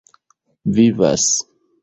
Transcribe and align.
vivas 0.75 1.27